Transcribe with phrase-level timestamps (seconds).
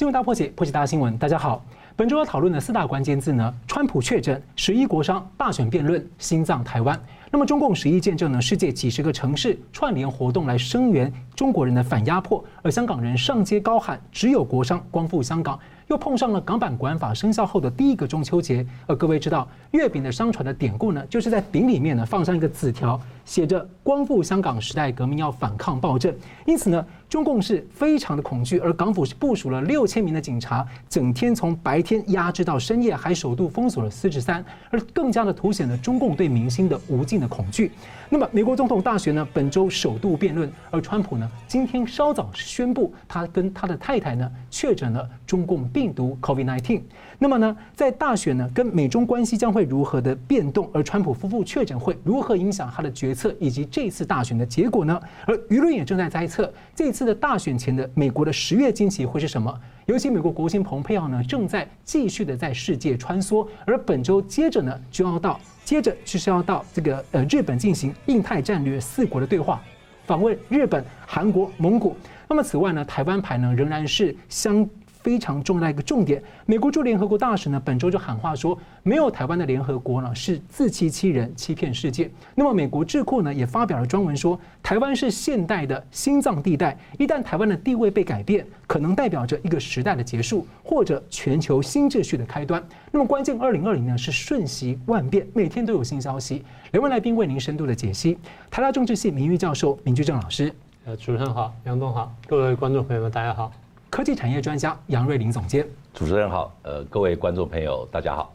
[0.00, 1.14] 新闻大破解，破解大新闻。
[1.18, 1.62] 大家好，
[1.94, 6.98] 本周要讨论的四大关键字呢：川普确诊、十一国商、大选辩论、心脏台湾。
[7.30, 15.60] 那么中共十一见证呢，世界几十个城市串联活动来声援中国人的反压迫，而香港人上街高喊“只有国商，光复香港”。
[15.88, 26.14] 又碰上了港版国安法生效后的第一个中秋节，而各位知道月饼的相传的典故呢，就是在饼里面呢放上一个纸条，写着“光复香港时代革命要反抗暴政”。
[26.46, 37.72] 因此呢，中共是非常的恐惧，而港府是部署了六千名的警察，整天从白天压制到深夜，还首度封锁了四十三，而更加的凸显了中共对民心的无尽的恐惧。
[38.08, 46.80] 那么，美国总统大选呢，本周首度辩论，而川普呢，今天稍早宣布他跟他的太太呢确诊了中共病毒 COVID-19。
[47.18, 50.70] 那么呢，在大选呢，跟美中关系将会如何的变动？
[50.72, 55.00] 而川普夫妇确诊会如何影响他的决策，以及这次大选的结果呢？
[55.26, 59.58] 而舆论也正在猜测，这次次的大选前的美国的十月惊奇会是什么？
[59.86, 69.62] 尤其美国国务卿蓬佩奥呢，正在继续的在世界穿梭，而本周接着呢，就要到接着就是要到这个呃日本进行印太战略四国的对话，
[70.04, 71.96] 访问日本、韩国、蒙古。
[72.28, 74.68] 那么此外呢，台湾牌呢仍然是相。
[75.02, 82.10] 非常重要的一个重点，美国驻联合国大使呢，本周就喊话说，没有台湾的联合国呢是自欺欺人、欺骗世界。
[82.34, 92.62] 那么美国智库呢也发表了专文说，台湾是现代的心脏地带，一旦台湾的地位被改变，可能代表着一个时代的结束，或者全球新秩序的开端。
[92.90, 96.44] 那么关键二零二零呢是瞬息万变，每天都有新消息。
[96.72, 98.18] 两位来宾为您深度的解析，
[98.50, 103.50] 台大政治系名誉教授明居正老师，呃，主持人好，杨东好，各位观众朋友们大家好。
[103.90, 108.32] 科技产业专家杨瑞林总监，主持人好，呃，各位观众朋友，大家好。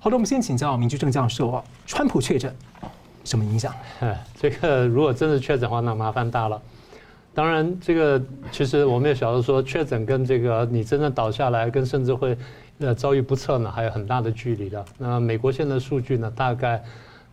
[0.00, 2.52] 好的，我们先请教明居正教授啊，川普确诊
[3.22, 3.72] 什么影响？
[4.00, 6.60] 哎， 这个如果真的确诊的话，那麻烦大了。
[7.32, 8.20] 当然，这个
[8.50, 12.36] 其实我们也晓得说，确诊跟这个你真正倒下来，跟甚至会
[12.80, 14.84] 呃遭遇不测呢，还有很大的距离的。
[14.98, 16.82] 那美国现在数据呢，大概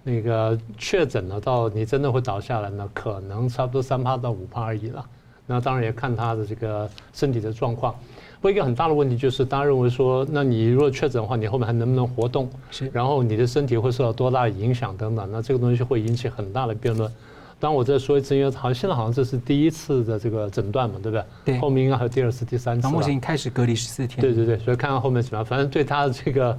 [0.04, 5.04] 那个确诊了到你真的会倒下来呢，可能差不多三趴到五趴而已了。
[5.50, 7.94] 那当然也看他的这个身体的状况。
[8.36, 12.48] 不过一个很大的问题就是，大家认为说，那你如果确诊的话，你后面还能不能活动？
[12.72, 12.90] 是。
[12.94, 15.28] 然后你的身体会受到多大的影响等等？
[15.32, 17.12] 那这个东西会引起很大的辩论。
[17.60, 21.24] 当然我再说一次，因为好像现在好像这是第一次的这个诊断嘛，对不对？
[21.44, 21.60] 对。
[21.60, 22.88] 后面应该还有第二次、第三次。
[22.88, 24.22] 目前开始隔离十四天。
[24.22, 25.44] 对对对，所以看看后面怎么样。
[25.44, 26.58] 反正对他的这个，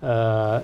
[0.00, 0.62] 呃，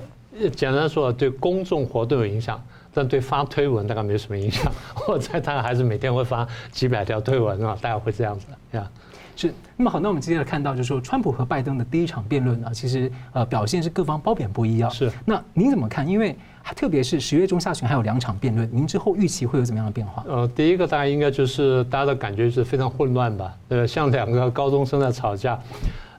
[0.55, 2.63] 简单说，对公众活动有影响。
[2.93, 4.71] 但对发推文大概没什么影响，
[5.09, 8.89] 我猜他还是每天会发几百条推文啊，大概会这样子呀。
[9.37, 14.91] 是，那么好，那我们接着看到，就是说，川普和拜登的第一场辩论呢，其实呃表现是各方褒贬不一啊。
[14.91, 15.11] 是。
[15.25, 16.07] 那您怎么看？
[16.07, 16.37] 因为
[16.77, 20.23] 特别是十月中下旬还有两场辩论，您之后预期会有怎么样的变化？
[20.29, 23.55] 呃，第一个大概应该就是大家的感觉是非常混乱吧？
[23.71, 25.59] 呃，像两个高中生在吵架。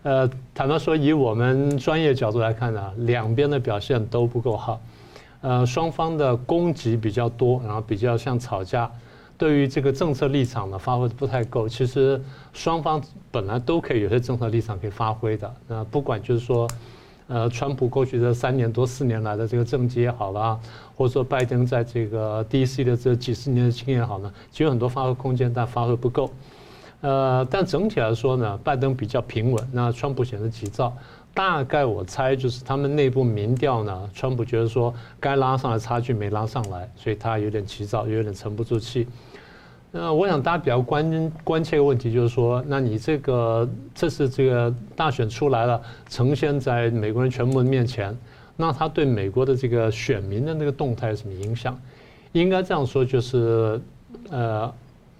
[0.02, 4.82] 呃，坦白说，以我们专业角度来看呢，两边的表现都不够好。
[5.42, 8.90] 呃，双方的攻击比较多，然后比较像吵架，
[9.38, 11.68] 对于这个政策立场呢，发挥的不太够。
[11.68, 12.22] 其实
[12.54, 15.52] 双方本来都可以有些政策立场可以发挥的。
[15.68, 16.68] 那不管就是说，
[17.28, 20.60] 呃，川普过去这三年多四年来的这个政绩也好啦，
[20.96, 26.30] 或者说拜登在这个 DC 的这几十年的经验好呢，其实很多发挥空间，但发挥不够。
[27.02, 30.96] 呃，但整体来说呢，拜登比较平稳，那川普显得急躁。
[31.34, 39.08] 大概我猜就是他们内部民调呢，川普觉得说该拉上来差距没拉上来，所以他有点急躁，有点沉不住气。
[39.92, 48.16] 那我想大家比较关关切的问题就是说，那你这个这是这个大选出来了，呈现在美国人全部的面前，
[48.56, 51.80] 那他对美国的这个选民的那个动态有什么影响？
[52.34, 53.82] 应该这样说，就是
[54.30, 54.72] 呃。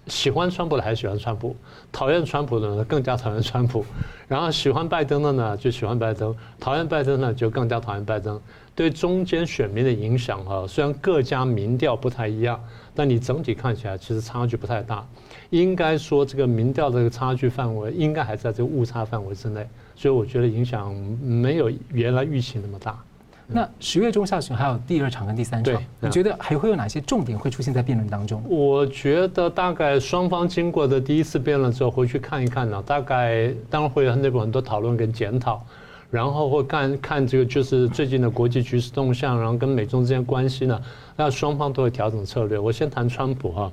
[0.08, 1.56] 喜欢川普的还是喜欢川普，
[1.92, 3.84] 讨厌川普的呢更加讨厌川普，
[4.28, 8.40] 然后喜欢拜登的呢就喜欢拜登，讨厌拜登呢就更加讨厌拜登。
[8.74, 12.58] 对中间选民的影响哈，虽然各家民调不太一样，
[12.94, 15.06] 但你整体看起来其实差距不太大。
[15.50, 22.98] 应该说这个民调这个差距范围应该还在这个误差范围之内，所以我觉得影响没有原来预期那么大。
[23.46, 28.42] 那十月中下旬还有第二场跟第三场，你觉得还会有哪些重点会出现在辩论当中？
[28.48, 35.64] 我觉得大概双方经过的第一次辩论之后，回去看一看呢，大概当然会有内部很多讨论跟检讨，
[36.10, 40.80] 然后会看看这个就是最近的国际局势动向，然后跟美中之间关系呢，
[41.16, 42.58] 那双方都会调整策略。
[42.58, 43.72] 我先谈川普哈，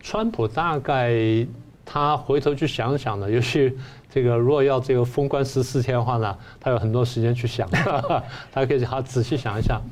[0.00, 1.46] 川普大概。
[1.86, 3.70] 他回头去想想呢，尤其
[4.14, 7.68] 这个如果要这个封关十四天的话呢，他有很多时间去想，
[8.52, 9.82] 他可以好仔细想一想。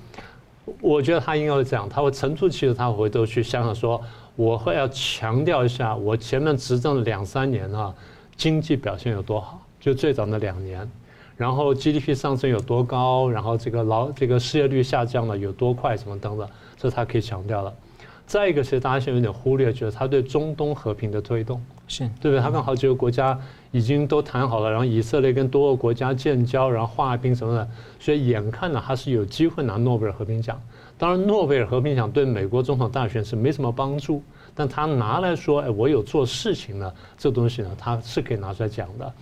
[0.80, 4.00] 我觉得他应该会这样，他会沉住气，他回头去想想说，
[4.36, 7.92] 我会要强调一下，我前面执政两三年啊，
[8.36, 10.88] 经济表现有多好，就最早那两年，
[11.36, 17.74] 然后 GDP 上升有多高，然后这个劳这个失业率下降了有多快，什么等等，这是他可以强调的。
[18.24, 21.60] 再一个，其实大家现在有点忽略，就是他对中东和平的推动，
[22.20, 22.40] 对不对？
[22.40, 23.38] 他跟好几个国家
[23.70, 27.68] 已经都谈好了，然后以色列跟多个国家建交，然后划冰什么的，
[28.00, 30.60] 所以眼看呢，他是有机会拿诺贝尔和平奖。
[30.98, 34.22] 当然，诺贝尔和平奖对美国总统大选是没什么帮助，
[34.54, 39.12] 但他拿来说，哎，我有做事情呢，这东西呢，他是可以拿出来讲的。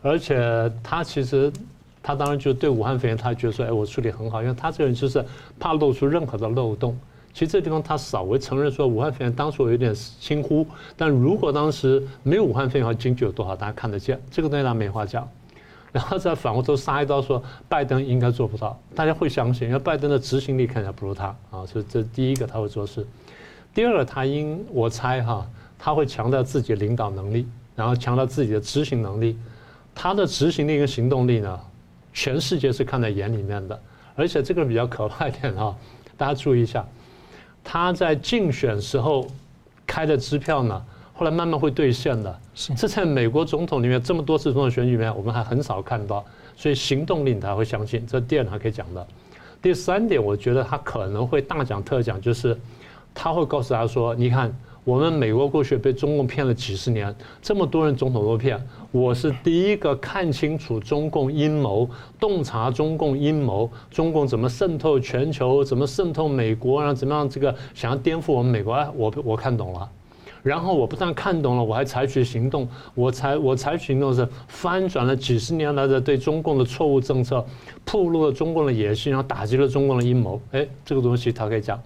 [0.00, 0.36] 而且
[0.82, 1.52] 他其实，
[2.02, 5.24] 他当然就对武汉肺炎，他觉得说，哎，我处理很好，因为他这个人就是
[5.60, 6.98] 怕露出任何的漏洞。
[7.34, 15.28] 其实这地方他稍微承认说，武汉肺炎当初有点轻忽，但如果当时没有武汉肺炎，经济有多好，大家看得见，这个东西他没话讲。
[15.92, 23.06] 然后再反过头杀一刀说，拜登应该做不到，大家会相信，因为拜登的执行力看起来不如他啊，所以这第一个他会做事。
[23.74, 25.46] 第二个他应我猜哈，
[25.78, 27.46] 他会强调自己领导能力，
[27.76, 29.38] 然后强调自己的执行能力。
[29.94, 31.60] 他的执行力跟行动力呢，
[32.14, 33.78] 全世界是看在眼里面的，
[34.14, 35.74] 而且这个比较可怕一点啊，
[36.16, 36.86] 大家注意一下。
[37.64, 39.26] 他在竞选时候
[39.86, 40.82] 开的支票呢，
[41.12, 42.38] 后来慢慢会兑现的。
[42.54, 46.24] 是，这在美国总统里面这么多次总统选举里面，我们还很少看到。
[46.56, 49.06] 所以行动力他会相信，这第二点他可以讲的。
[49.60, 52.58] 第三点，我觉得他可能会大讲特讲，就是
[53.14, 54.52] 他会告诉他说：“你看。”
[54.84, 61.88] 我们美国过去被中共骗了几十年，这么多人总统都骗，我是第一个看清楚中共阴谋、
[62.18, 69.88] 洞察中共阴谋，中共怎么渗透全球，怎么渗透美国，然后怎么样这个想要颠覆我们美国，哎，我我看懂了，
[70.42, 77.46] 然后我不但看懂了，我还采取行动，我才我采取行动是翻转了几十年来的对中共的错误政策，
[77.84, 81.80] 暴露了中共的野心，然后打击了中共的阴谋，哎，这个东西他可以讲。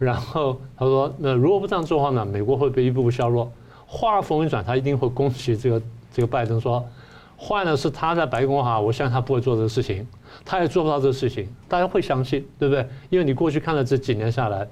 [0.00, 2.24] 然后他说：“那如果不这样做的话呢？
[2.24, 3.52] 美国会被一步步削弱。”
[3.86, 6.82] 话锋一转，他一定会攻击这个这个拜登，说
[7.38, 10.06] ：“坏的是他在白宫哈，我相信他不会做这个事情，
[10.42, 12.88] 他也做不到这个事情。”大家会相信，对不对？
[13.10, 14.66] 因为你过去看了这几年下来，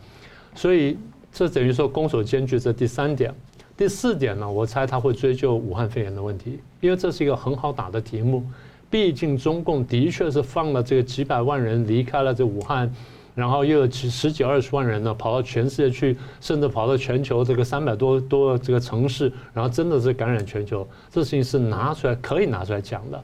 [0.54, 0.96] 所以
[1.30, 2.58] 这等于说攻守兼具。
[2.58, 3.34] 这第三点，
[3.76, 4.50] 第四点呢？
[4.50, 8.42] 我猜他会追究武汉肺炎的问题，因为这是一个很好打的题目。
[8.88, 12.90] 毕竟中共的确是放了这个几百万人离开了这武汉。
[13.38, 23.22] 然后又有几十几二十万人呢，跑到全世界去，甚至跑到全球这个三百多多这个城市，然后真的是感染全球，这事情是拿出来可以拿出来讲的。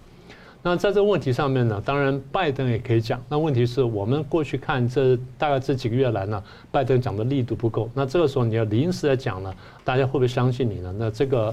[0.63, 3.21] 那在这个问题上面呢，当然拜登也可以讲。
[3.29, 6.41] 那问题是我们过去看这大概这几个月来呢，
[6.71, 7.91] 拜登讲的力度不够。
[7.93, 9.53] 那这个时候你要临时来讲呢，
[9.83, 10.95] 大家会不会相信你呢？
[10.97, 11.53] 那这个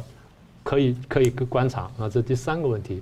[0.63, 1.89] 可以可以观察。
[1.97, 3.01] 那这第三个问题。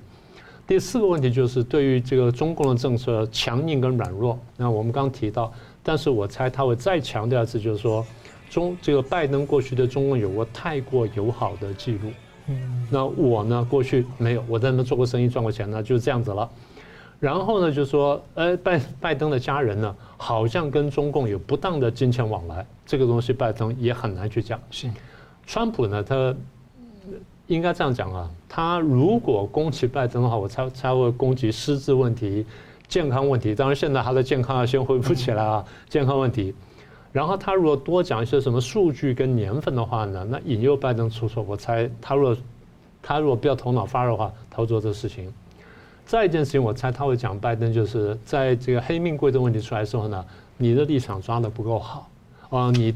[0.69, 5.51] 第四个问题就是对于这个中共的政策强硬跟软弱，那我们刚刚提到，
[5.81, 8.05] 但是我猜他会再强调一次，就是说
[8.51, 12.11] 中这个拜登过去对中共有过太过友好的记录，
[12.49, 16.47] 嗯，那我呢过去没有，我在那做过生意赚过钱呢，就是这样子了。
[17.19, 24.59] 然后呢，就是说，呃，拜拜登的家人呢，好像跟中共有不当的金钱往来，这个东西拜登也很难去讲。
[24.69, 24.87] 是，
[25.47, 26.35] 川普呢，他。
[27.49, 32.45] 应该这样讲啊，他如果攻击拜登的话，我才才会攻击失智问题、
[32.87, 33.55] 健康问题。
[33.55, 36.53] 当然，现在他的健康要先恢复起来啊，健康问题。
[37.11, 41.43] 然后他如果多讲一些什么数据跟年份的话呢，那引诱拜登出错。
[41.47, 42.37] 我猜他如果
[43.01, 45.33] 他如果不要头脑发热的话，他会做这个事情。
[46.05, 50.23] 再一件事情，我猜他会讲拜登，就是在这个黑命贵的问题出来的时候呢，
[50.57, 52.07] 你的立场抓得不够好
[52.51, 52.93] 啊，你。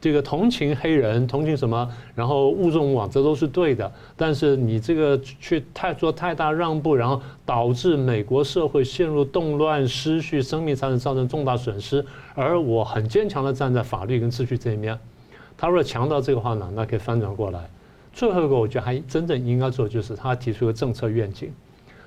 [0.00, 3.92] 这个同情黑人，同情什么，然后误众误网，这都是对的。
[4.16, 12.02] 但是你这个去太做太大让步，然后导致美国社会陷入动乱、失序、生命产生造成重大损失。
[12.34, 14.98] 而我很坚强的站在法律跟秩序这一面。
[15.58, 17.68] 他如果强调这个话呢，那可以翻转过来。
[18.12, 21.52] 最后一个，我觉得还真正应该做，就是他提出一个政策愿景。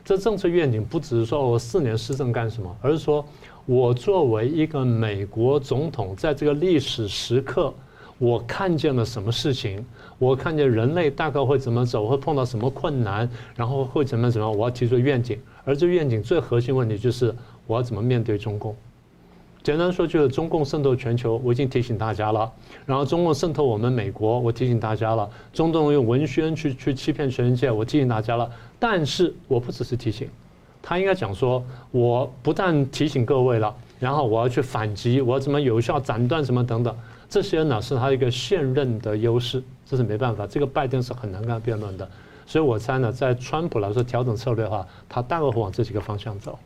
[0.04, 3.24] 这政策愿景不只是说我四年施政干什么，而是说
[3.66, 7.74] 我作为一个美国总统，在这个历史时刻。
[8.20, 9.84] 我看见了什么事情？
[10.18, 14.50] 我看见人类大概会怎么走，会碰到什么困难，然后会怎么怎么？
[14.50, 17.36] 我要提出愿景，而这愿景最核心问题就是
[17.68, 18.74] 我要怎么面对中共。
[19.62, 22.50] 简单说就是中共渗透全球，我已经提醒大家了。
[22.86, 25.30] 然后中共渗透我们美国，我提醒大家了。
[25.52, 28.50] 中共用文宣去去欺骗全世界，我提醒大家了。
[28.80, 30.30] 但是我不只是提醒，
[30.84, 36.94] 他应该讲说，我不但提醒各位了，然后我要去反击，我要怎么有效斩断什么等等。
[37.30, 42.08] 这些呢是他一个现任的优势，这是没办法，这个拜登是很难跟他辩论的，
[42.46, 46.60] 所以我猜呢，在川普来说调整策略的话，他大概会往这几个方向走。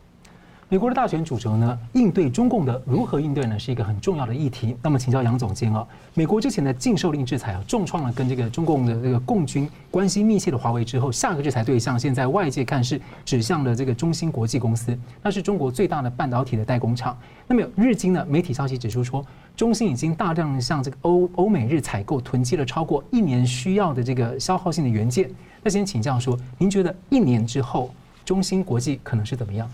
[0.70, 4.76] 美国的大选主轴呢，应对中共的如何应对呢，是一个很重要的议题。
[4.82, 17.16] 那么请教杨总监啊，美国之前的禁售令制裁啊，重创了跟这个中共的这个共军关系密切的华为之后，下个制裁对象现在外界看是指向了这个中芯国际公司，那是中国最大的半导体的代工厂。
[17.46, 19.24] 那么日经呢媒体消息指出说，
[19.56, 25.30] 中芯已经大量向这个欧欧美日采购囤积了超过一年需要的这个消耗性的元件。
[25.62, 27.90] 那先请教说，您觉得一年之后
[28.22, 29.66] 中芯国际可能是怎么样？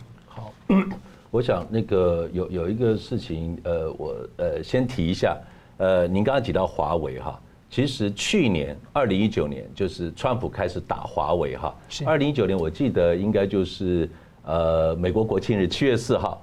[1.31, 5.37] 我想那个有有一个事情，呃，我呃先提一下，
[5.79, 11.75] 呃，您刚刚提到华为哈，其实去年二零一九年就是川普开始打华为哈，
[12.07, 14.09] 二零一九年我记得应该就是
[14.45, 16.41] 呃美国国庆日七月四号，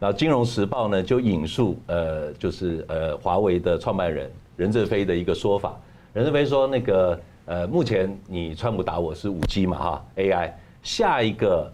[0.00, 5.80] 然后《金融时报》呢就引述呃就是呃华为的创办人任正非的一个说法，
[6.12, 10.52] 任正非说那个呃目前你川普打我是五 G 嘛哈 AI
[10.82, 11.72] 下一个。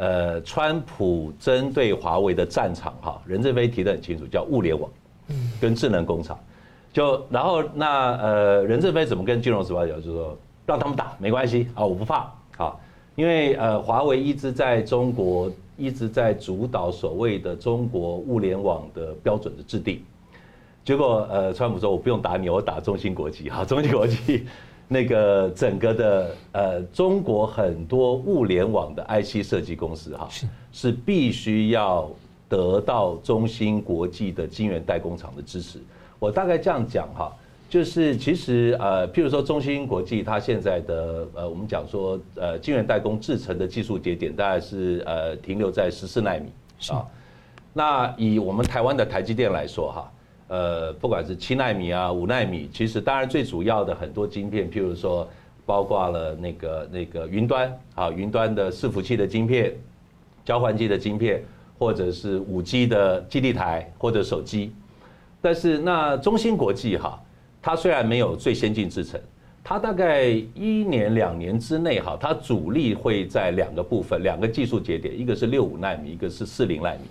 [0.00, 4.90] 呃，川普针对华为的战场哈，任正非提得很清楚，叫物联网，
[5.60, 6.38] 跟智能工厂，
[6.90, 12.74] 就然后那呃，任正非怎么跟金融时报讲，就是说让他们打没关系啊，我不怕啊，
[13.14, 20.02] 因为呃，华为一直在中国一直在主导所谓的中国物联网的标准的制定，
[20.82, 24.46] 结果呃，川普说我不用打你，我打中芯国际哈，中芯国际。
[24.92, 32.10] 那个整个的呃，中国很多物联网的 IC 设计公司哈，是是必须要
[32.48, 35.78] 得到中芯国际的晶圆代工厂的支持。
[36.18, 37.32] 我大概这样讲哈，
[37.68, 46.50] 就是其实呃，譬如说中芯国际它现在的呃，我们讲说呃，晶圆代工制成的技术节点大概是呃，停留在十四纳米
[46.88, 47.06] 啊。
[47.72, 50.10] 那以我们台湾的台积电来说哈。
[50.50, 55.28] 呃，不管是七纳米啊、五纳米，其实当然最主要的很多晶片，譬如说，
[55.64, 59.72] 包括了那个那个云端啊，云端的伺服器的晶片、
[60.44, 61.40] 交换机的晶片，
[61.78, 64.72] 或者是五 G 的基地台或者手机。
[65.40, 67.22] 但是那中芯国际哈，
[67.62, 69.20] 它虽然没有最先进制程，
[69.62, 77.02] 它大概一年两年之内哈，它主力会在两个部分、两个技术节点，一个是六五纳米，一个是四零纳米，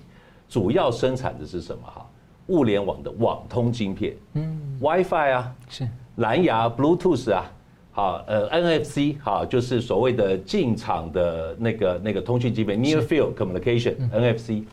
[0.50, 2.06] 主要生产的是什么哈？
[2.50, 5.88] 物联网的网通晶片，嗯，WiFi 啊，是
[6.18, 7.46] 蓝牙 Bluetooth 啊，
[7.92, 14.64] 好，呃，NFC 好，就是所谓的进场的那个那个通讯晶片 Near Field Communication NFC。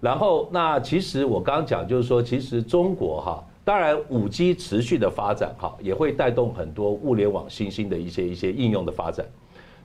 [0.00, 9.26] 然后，那其实我刚刚讲就是说，其实中国哈，当然五 G 持续的发展哈，也会带动很多物联网新兴的一些一些应用的发展。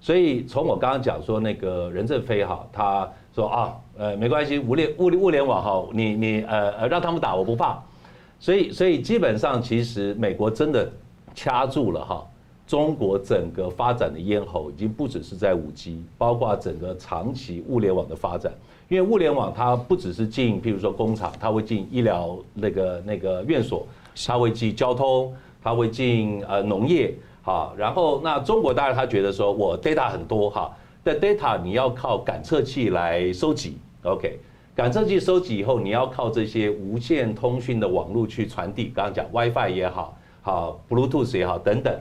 [0.01, 3.10] 所以从我刚刚讲说那个任正非哈，他。
[3.32, 7.77] 说啊，呃，没关系，物联物物联网哈，你你呃呃让他们打我不怕，
[8.39, 10.89] 所以所以基本上其实美国真的
[11.36, 12.25] 掐住了哈，
[12.65, 18.53] 中国整个发展的咽喉已经不只是在五 G，包括整个长期物联网的发展，
[18.88, 23.86] 因为物联网它不只是进，譬如说工厂，它会进医疗那个那个院所，
[24.25, 30.74] 它会进交通，它会进呃农业，好，然后那中国当然他觉得说我 data 很多哈。
[31.01, 34.39] 但 data 你要靠感测器来收集，OK，
[34.75, 38.91] 感测器收集以后，你要靠这些无线通讯的网络去传递。
[38.96, 42.00] 刚刚讲 WiFi 也好，好 Bluetooth 也好等等。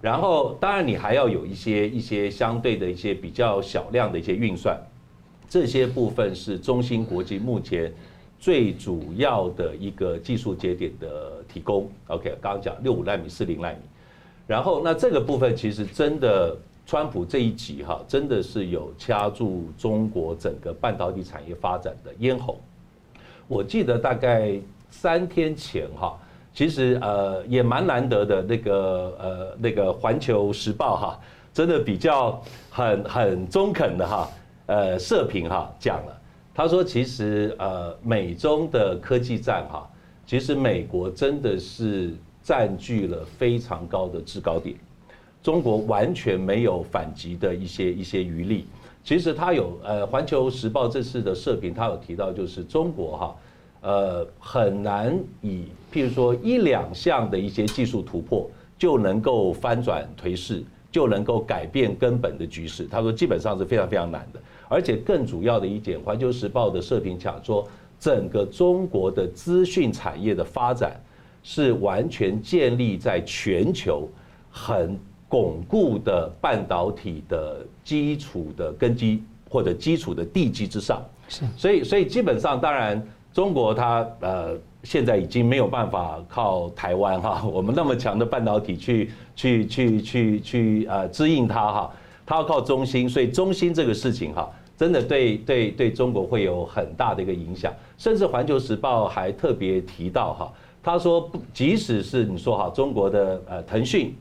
[0.00, 4.78] 然后当然你还要有一些一些相对的一些比较小量的一些运算，
[5.48, 7.92] 这些部分是中芯国际目前
[8.38, 11.90] 最主要的一个技术节点的提供。
[12.08, 13.78] OK，刚刚讲六五纳米、四零纳米，
[14.46, 16.56] 然后那这个部分其实真的。
[16.88, 22.58] 川普这一集哈，真的是有掐住中国整个半导体产业发展的咽喉。
[23.46, 26.18] 我记得大概三天前哈，
[26.54, 31.20] 其实呃也蛮难得的那个呃那个环球时报哈，
[31.52, 34.26] 真的比较很很中肯的哈，
[34.64, 36.18] 呃社评哈讲了，
[36.54, 39.86] 他说其实呃美中的科技战哈，
[40.24, 44.74] 其实美国真的是占据了非常高的制高点。
[45.48, 48.66] 中国完全没有反击的一些一些余力。
[49.02, 53.36] 其实他有呃，《环球时报》这次的社评，他有提到，就是中国哈，
[53.80, 60.62] 呃，很难以譬如说一两项的一些技术突破就能够翻转颓势，
[60.92, 62.86] 就能够改变根本的局势。
[62.86, 64.40] 他说基本上是非常非常难的。
[64.68, 67.66] 而且更主要的一点，《环球时报》的社评讲说，
[67.98, 71.00] 整个中国的资讯产业的发展
[71.42, 74.06] 是完全建立在全球
[74.50, 74.94] 很。
[75.28, 91.92] 巩固的半导体的基础的根基或者基础的地基之上，是，所以所以基本上，当然中国它呃现在已经没有办法靠台湾哈，我们那么强的半导体去去去去去呃支应它哈，
[92.24, 97.72] 它要靠中芯，所以中芯这个事情哈，真的对对对中国会有很大的一个影响。
[97.98, 104.14] 甚至《环球时报》还特别提到哈，他说，即使是你说哈，中国的呃腾讯，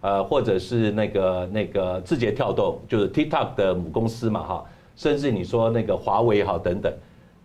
[0.00, 4.64] 呃或者是那个那个字节跳动，就是 TikTok 的母公司嘛哈，
[4.96, 6.92] 甚至你说那个华为哈等等，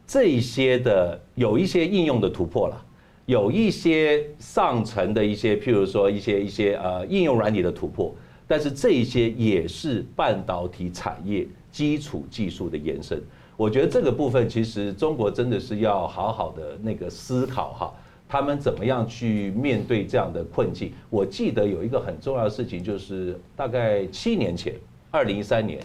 [0.08, 2.82] 这一些的有一些应用的突破了。
[3.28, 8.14] 有一些上层的一些，譬如说一些一些呃应用软体的突破，
[8.48, 13.20] 但是这一些也是半导体产业基础技术的延伸。
[13.58, 17.94] 我觉得这个部分其实中国真的是要好好的那个思考哈，
[18.28, 20.92] 他们怎么样去面对这样的困境。
[21.10, 24.74] 我记得有一个很重要的事情，就是大概七年前，
[25.12, 25.80] 二零一三年，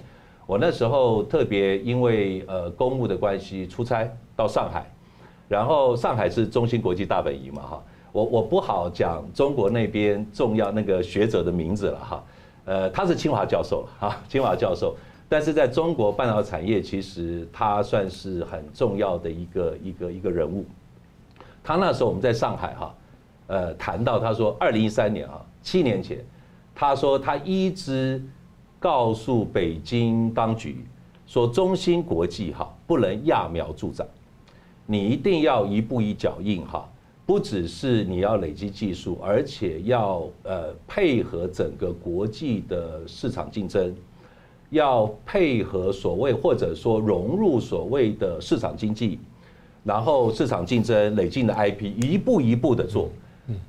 [0.46, 4.84] 我那时候特别因为呃公务的关系出差到上海。
[5.48, 12.24] 然后上海是中芯国际大本营嘛哈，我我不好讲中国那边重要那个学者的名字了哈，
[12.66, 14.96] 呃他是清华教授哈，清华教授，
[15.28, 20.64] 但是在中国半导体产业其实他算是很重要的一个一个一个人物。
[21.70, 22.92] 他那时候我们在上海哈，
[23.46, 26.18] 呃谈到他说二零一三年啊七年前，
[26.74, 28.20] 他说他一直
[28.80, 30.84] 告诉北京当局
[31.28, 34.04] 说中芯国际哈不能揠苗助长。
[34.84, 36.90] 你一定要一步一脚印哈，
[37.24, 43.94] 不只是你要累积技术，而且要呃配合整个国际的市场竞争，
[44.70, 49.20] 要配合所谓或者说融入所谓的市场经济，
[49.84, 53.08] 然后市场竞争累积的 IP 一步一步的做。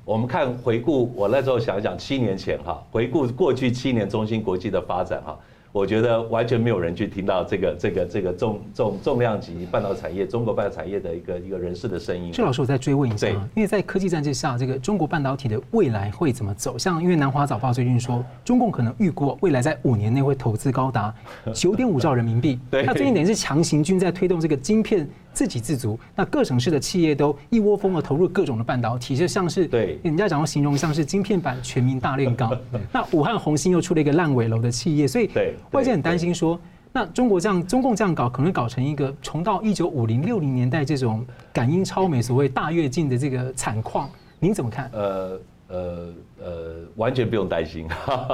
[0.04, 5.36] 我们看回顾，我那时候想一想七年前哈，回顾过去七年中芯国际的发展哈。
[5.72, 12.30] 我觉得完全没有人去听到这个这个这个重重重量级半导体产业中国半导体产业的一个一个人士的声音。
[12.30, 16.76] 谢老师，我再追问一下，因为在科技战之下，这个中国半导体的未来会怎么走？
[16.76, 21.12] 像因为南华早报最近说，中共可能预估未来在五年内会投资高达
[21.54, 22.60] 九点五兆人民币。
[22.70, 25.08] 对，那最近等于是强行军在推动这个晶片。
[25.32, 32.56] 自给自足，那各省市的企业都一窝蜂的投入各种的半导体，就像是对人家讲要形容像是晶片版全民大炼钢。
[32.92, 35.30] 那武汉红芯又出了一个烂尾楼的企业，所以
[35.70, 36.60] 外界很担心说，
[36.92, 44.90] 那中国这样中共这样搞，可能搞成一个重到一九五零六零年代这种赶英超美所谓大跃进的这个惨况，您怎么看？
[44.92, 47.88] 呃呃呃，完全不用担心。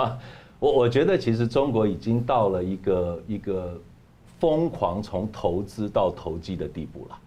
[0.58, 3.80] 我我觉得其实中国已经到了一个一个。
[4.38, 7.18] 疯狂从投资到投机的地步了，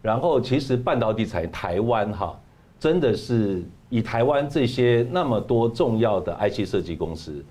[0.00, 2.40] 然后其实半导体产业台湾哈，
[2.80, 7.44] 真的是以台湾这些那么多重要的 IC 设计公司，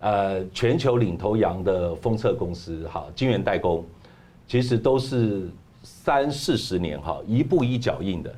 [0.00, 3.82] 呃，全球领头羊的封测公司哈，晶圆代工，
[4.46, 5.48] 其实都是
[5.82, 8.34] 三四十年哈，一步一脚印的，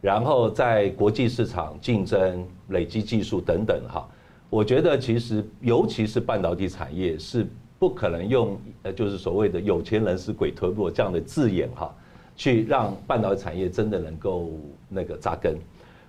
[0.00, 4.08] 然后在国际市场竞争、累积技术等等哈，
[4.48, 7.46] 我觉得其实尤其是半导体产业是。
[7.80, 11.90] 不可能用呃，就是所谓的有钱人是鬼推磨这样的字眼哈，
[12.36, 14.50] 去让半导体产业真的能够
[14.86, 15.56] 那个扎根。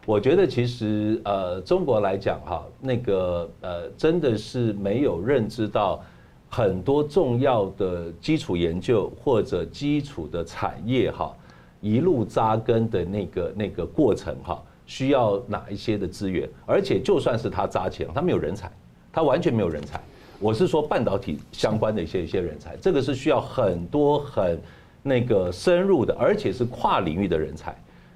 [0.05, 6.03] 我觉得其实呃，中国来讲哈，那个呃，真的是没有认知到
[6.49, 11.33] 很多重要的基础研究或者基础的产业哈，
[11.79, 16.49] 一路扎根的那个那个过程哈，需要哪一些的资源？
[16.65, 18.69] 而且就算是他扎钱，他没有人才，
[19.13, 20.01] 他完全没有人才。
[20.41, 24.59] 我是说半导体相关的一些一些人才，这个是需要很多很
[25.03, 27.71] 那个深入的，而且是跨领域的人才。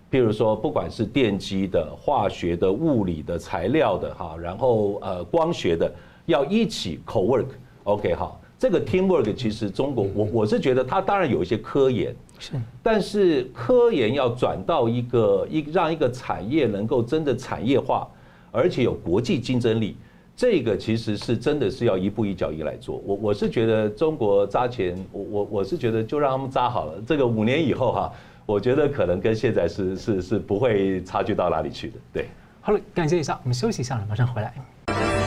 [0.09, 5.91] 譬如说，不管是电机的、化学的、物理的、材料的哈，然后呃光学的，
[6.25, 7.45] 要一起 co-work。
[7.83, 18.07] OK，好，这个 teamwork 其实中国我我是觉得它当然有一些科研，是，但是科研要转到一个一让一个产业能够真的产业化，
[18.51, 19.95] 而且有国际竞争力。
[20.35, 28.11] 这个其实是真的是要一步一脚印来做，我我是觉得中国扎钱，我我我是觉得就让他们扎好了，这个五年以后哈，
[28.45, 32.25] 我觉得可能跟现在是是是不会差距到哪里去的，对。
[32.59, 35.24] 好了，感谢一下，我们休息一下了，马上回来。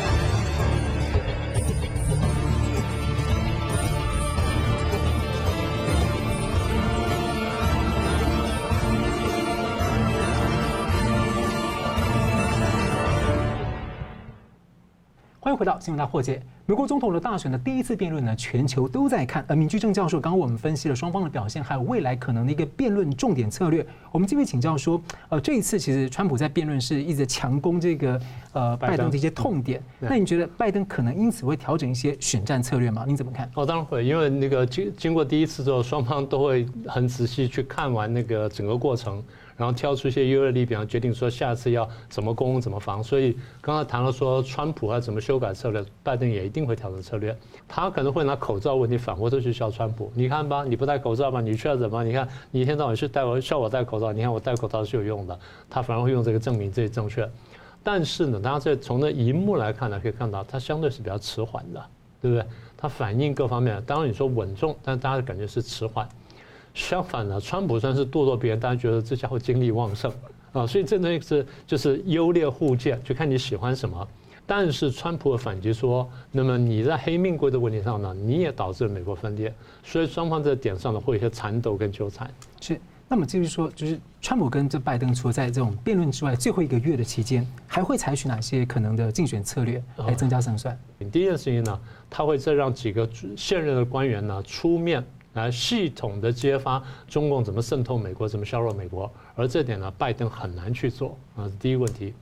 [15.58, 16.40] 回到新闻大破解。
[16.66, 19.44] 美国总统的大选的第一次辩论呢，全球都在看。
[19.48, 23.84] 而敏居正教授刚刚我们分析了双方的表现，还有未来可能的一个辩论重点策略。
[24.12, 28.20] 我们这边请教说，呃，这一次其实川普在辩论是一直强攻这个
[28.52, 29.82] 呃拜登的一些痛点。
[29.98, 33.04] 那你觉得拜登可能因此会调整一些选战策略吗？
[33.04, 33.50] 您怎么看？
[33.54, 39.20] 哦，当然会，因为那个经经过第一次之后，双方都会很仔细去看完那个整个过程。
[39.58, 43.02] 然后挑出一些优劣利比方决定说下次要怎么攻怎么防。
[43.02, 46.68] 所以刚才谈了说川普要怎么修改策略，拜登也一定。
[46.68, 47.34] 会调整策略。
[47.66, 50.12] 他可能会拿口罩问题反过头去笑川普。
[50.14, 52.04] 你看吧，你不戴口罩吧，你却要怎么？
[52.04, 55.38] 你看你一天到晚是戴我笑我戴口罩，你看我戴口罩是有用的。
[55.70, 57.26] 他反而会用这个证明这些正确。
[57.82, 61.82] 但是呢，大家在从那一幕来看呢，可以看到他相对是比较迟缓的，
[62.20, 62.44] 对不对？
[62.76, 66.06] 他反应各方面，当然你说稳重，但大家的感觉是迟缓。
[66.74, 70.12] 相反呢，川普算是咄咄逼人，大家觉得这家伙精力旺盛
[70.52, 74.06] 啊，所以这东西是就是优劣互见，就看你喜欢什么。
[74.46, 79.52] 但是川普的反击说，那么你在黑命贵的问题上呢，你也导致了美国分裂，
[79.84, 82.32] 所以双方在点上呢会有一些缠斗跟纠缠。
[82.58, 90.78] 是，那么就是说，就是川普跟这拜登，除了在这种辩论之外，最后一个月的期间，还会采取哪些可能的竞选策略来增加胜算？
[91.12, 91.78] 第一件事情呢，
[92.08, 95.04] 他会再让几个现任的官员呢出面
[95.38, 102.12] 来系统的揭发中共怎么渗透美国，怎么削弱美国，而这点呢，拜登很难去做啊，是第一个问题。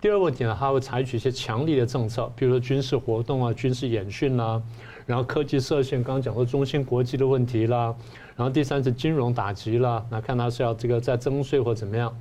[0.00, 4.62] 第二个问题呢，他会采取一些强力的政策，比如说军事活动啊、军事演训啦，
[5.06, 7.92] 然后科技设限，刚刚讲过中芯国际的问题啦，
[8.36, 12.16] 然后第三是金融打击啦，那看他是要这个再征税或怎么样。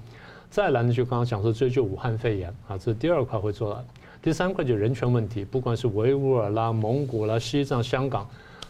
[0.50, 3.86] 再来呢，就刚刚讲说追究武汉肺炎啊，这是第二块会做的。
[4.24, 8.28] 第三块就人权问题，不管是维吾尔啦、蒙古啦、西藏、香港，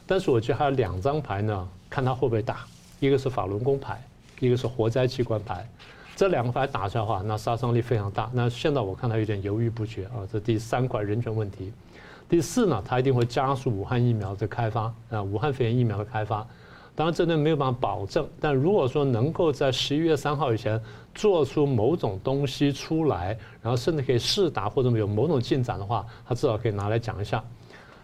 [0.08, 2.66] 但是我觉得还有两张牌呢，看他会不会打，
[3.00, 4.02] 一个是法轮功牌，
[4.40, 5.68] 一个是活灾器官牌。
[6.16, 8.28] 这两个牌打出来的话，那杀伤力非常大。
[8.34, 10.26] 那现在我看他有点犹豫不决啊。
[10.32, 11.72] 这第三块人权问题。
[12.28, 16.48] 第四呢，他一定会加速武汉疫苗的开发啊，武汉肺炎疫苗的开发。
[16.96, 18.28] 当然，这都没有办法保证。
[18.40, 20.82] 但如果说能够在十一月三号以前
[21.14, 27.44] 做出某种东西出来，然后甚至可以试打或者有某种进展的话，他至少可以拿来讲一下。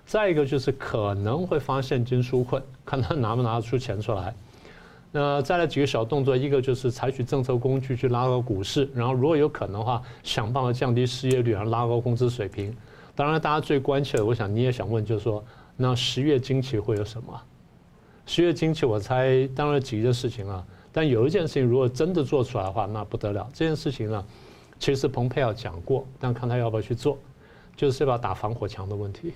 [0.05, 4.33] 再一个就是可能会发现金纾困， 看他拿不拿得出钱出来。
[5.11, 12.75] 那再来几个小动作，一个就是采取政策工具去拉高股市，然后如果有可能的话，想办法降低失业率，然后拉高工资水平。
[13.15, 15.43] 当然，大家最关切的，我想你也想问，就是说，
[15.77, 17.39] 那十月经期会有什么？
[18.25, 23.47] 十月经期，我猜当然几件事情啊，但有一件事情如果真的做出来的话，那不得了。
[23.53, 24.25] 这件事情呢，
[24.79, 27.19] 其实蓬佩奥讲过，但看他要不要去做，
[27.75, 29.33] 就是要不要打防火墙的问题。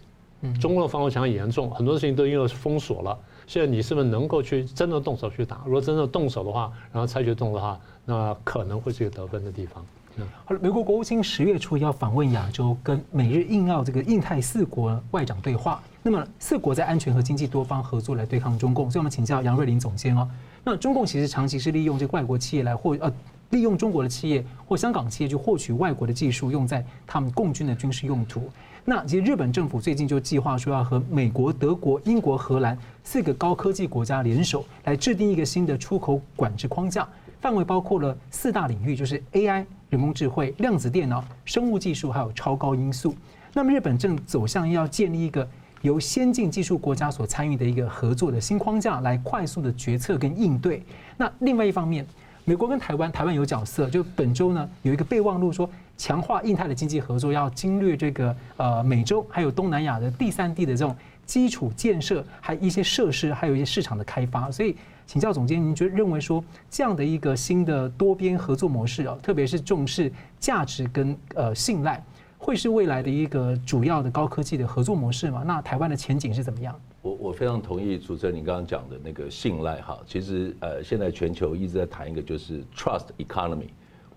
[0.59, 3.17] 中国的防火墙很严重，很多事情都因为封锁了。
[3.47, 5.61] 现在你是不是能够去真的动手去打？
[5.65, 9.85] 如果真的动手的话，然后采取动作的话，那可能会是一个得分的地方。
[10.17, 15.81] 嗯，好了，美国国务卿十月初要访问亚洲，跟美日印澳这个印太四国外长对话。
[16.03, 18.89] 那么四国在安全和经济多方合作来对抗中共。
[18.89, 20.27] 所以我们请教杨瑞麟总监哦。
[20.63, 23.11] 那中共其实长期是利用这个外国企业来获呃，
[23.49, 28.49] 利用中国的企业或香港企业去获取外国的技术，用在他们共军的军事用途。
[28.83, 37.07] 那其实日本政府最近就计划说要和美国、德国、英国、荷兰四个高科技国家联手来制定一个新的出口管制框架，
[37.41, 43.13] 范围包括了四大领域，就是 AI、人工智慧、量子电脑、生物技术，还有超高音速。
[43.53, 45.45] 那么日本正走向要建立一个
[45.81, 50.81] 由先进技术国家所参与的一个合作的新框架，来快速的决策跟应对。
[51.17, 52.05] 那另外一方面，
[52.49, 55.69] 美国跟台湾，台湾有角色，就本周呢有一个备忘录说。
[55.97, 64.51] 强化印太的经济合作，要经略这个呃美洲还有东南亚的第三地的这种基础建设，还有一些设施，还有一些市场的开发。
[64.51, 64.75] 所以，
[65.07, 71.99] 请教总监，您觉得认为说这样的一个新的多边合作模式啊，特别是重视价值跟呃信赖，
[72.37, 75.41] 会是未来的一个主要的高科技的合作模式吗？
[75.47, 76.79] 那台湾的前景是怎么样？
[77.07, 79.99] 我我非常同意主持人你刚刚讲的那个信赖哈。
[80.05, 83.69] 其实呃，现在全球一直在谈一个就是 trust economy。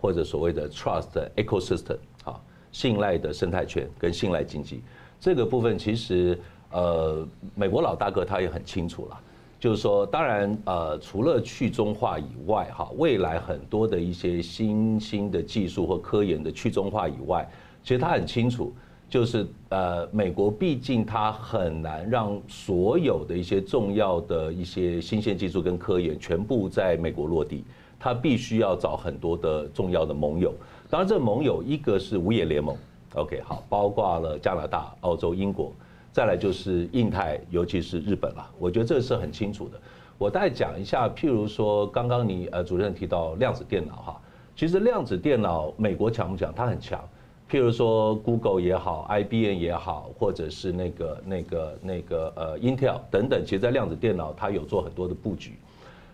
[0.03, 4.83] 或者所谓的 trust ecosystem 哈，信赖的生态圈跟信赖经济
[5.21, 6.39] 这个部分，其实
[6.71, 9.21] 呃，美国老大哥他也很清楚了，
[9.59, 17.47] 就是说，当然呃，除了去中化以外哈，未来很多的一些新兴的技术或科研的去中化以外，
[17.83, 18.75] 其实他很清楚，
[19.11, 27.65] 就是呃，美国毕竟它很难让所有的一些重要的一些新鲜技术跟科研全部在美国落地。
[28.03, 30.55] 它必须要找很多的重要的盟友，
[30.89, 32.75] 当然这盟友一个是五眼联盟
[33.15, 35.71] ，OK 好，包括了加拿大、澳洲、英国，
[36.11, 38.51] 再来就是印太，尤其是日本了。
[38.59, 39.79] 我觉得这是很清楚的。
[40.17, 44.21] 我再讲一下，譬如说刚刚你呃主任提到量子电脑哈，
[44.57, 46.51] 其实量子电脑美国强不强？
[46.57, 47.07] 它很强。
[47.51, 55.55] 譬如说 Google 也好，IBM 也好，或者是那个那个那个呃 Intel 等等，其实在量子电脑它有做很多的布局。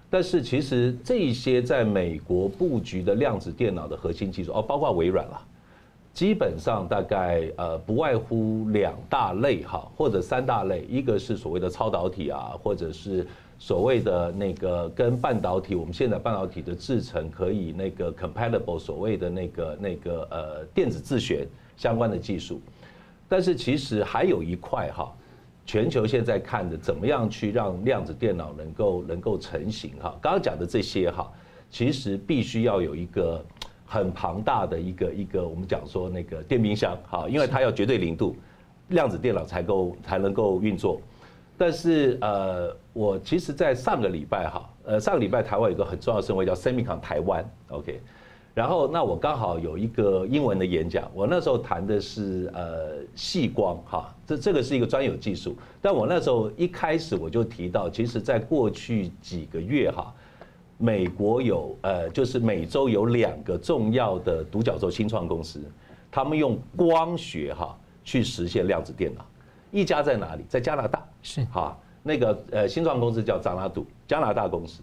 [0.09, 5.43] 但是其实这些在美国布局的量子电脑的核心技术哦，包括微软啦，
[6.15, 13.27] 基本上大概呃不外乎两大类哈，或者三大类，一个是所谓的超导体啊，或者是
[13.59, 22.61] 所谓的那个跟半导体，我们现在半导体的制程可以那个 compatible，所谓的那个那个呃电子自旋相关的技术。
[23.29, 25.13] 但是其实还有一块哈，
[25.65, 30.17] 全球现在看的怎么样去让量子电脑能够能够成型哈。
[30.21, 31.33] 刚刚讲的这些哈，
[31.71, 33.45] 其实必须要有一个
[33.85, 38.37] 很庞大的一个一个我们讲说那个电冰箱哈，因为它要绝对零度，
[38.89, 41.01] 量子电脑才够才能够运作。
[41.59, 48.01] 但是呃，我其实，在上个礼拜哈，呃，上个礼拜台湾有一个很重要的盛会叫 SEMICON 台湾，OK，
[48.55, 60.11] 然后那我刚好有一个英文的演讲，我那时候谈的是呃细光哈，这这个是一个专有技术，但我那时候一开始我就提到，其实在过去几个月哈，
[60.79, 65.61] 美国有呃就是美洲有两个重要的独角兽新创公司，
[66.11, 69.23] 他们用光学哈去实现量子电脑。
[69.71, 70.43] 一家在哪里？
[70.49, 71.07] 在加拿大。
[71.21, 74.81] 是哈，那个呃，新创公司叫扎拉杜，加拿大公司。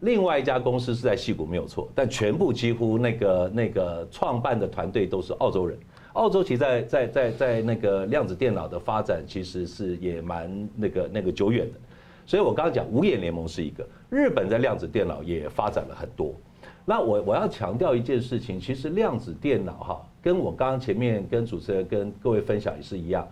[0.00, 1.88] 另外一家公司是在西谷，没有错。
[1.94, 5.78] 但全部几乎那个那个创办的团队都是澳洲人。
[6.12, 11.80] 澳洲其实在在在在那个量子电脑的发展，其实是也蛮那个那个久远的。
[12.26, 16.34] 所以我刚刚讲五眼联盟是一个，日本在量子电脑也发展了很多。
[16.84, 23.26] 那我我要强调一件事情，其实量子电脑哈，跟我刚刚前面跟主持人跟各位分享也是一样。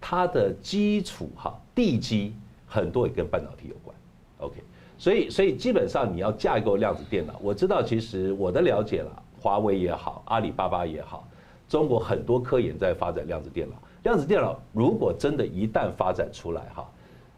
[0.00, 2.34] 它的基础哈地基
[2.66, 3.96] 很多也跟半导体有关
[4.38, 4.56] ，OK，
[4.98, 11.26] 所以所以基本上你要架构量子电脑，我知道其实我的了解了，华为也好，阿里巴巴也好，
[11.68, 13.76] 中国很多科研在发展量子电脑。
[14.02, 16.92] 量子电脑如果真的一旦发展出来哈，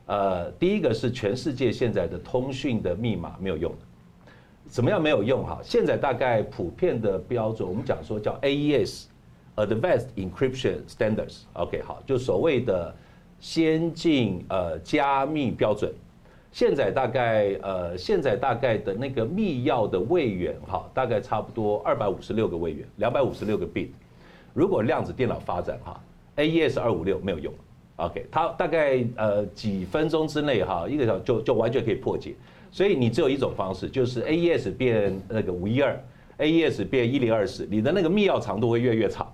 [0.07, 3.73] 呃，第一个是全世界现在的通讯的密码没有用，
[4.67, 5.61] 怎么样没有用哈？
[5.63, 9.05] 现在大概普遍的标准，我们讲说叫 AES。
[9.57, 12.95] Advanced Encryption Standards，OK，好，就所谓的
[13.41, 15.93] 先进呃加密标准。
[16.51, 23.89] 现在大概呃，现在大概的那个密钥的位元哈，大概差不多二百五十六个位元，两百五十六个 bit。
[24.55, 26.01] 如果量子电脑发展哈
[26.37, 27.53] ，AES 二五六没有用
[27.97, 32.35] ，OK，它大概呃几分钟之内哈，一个小时就就完全可以破解。
[32.73, 36.03] 所以你只有一种方式，就是 AES 变那个五一二
[36.39, 39.31] ，AES 变一零二四，你的那个密钥长度会越来越长。